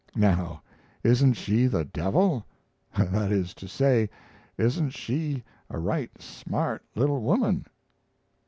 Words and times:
Now 0.15 0.63
isn't 1.03 1.33
she 1.33 1.67
the 1.67 1.85
devil? 1.85 2.43
That 2.97 3.31
is 3.31 3.53
to 3.53 3.67
say, 3.67 4.09
isn't 4.57 4.89
she 4.93 5.43
a 5.69 5.77
right 5.77 6.19
smart 6.19 6.83
little 6.95 7.21
woman? 7.21 7.67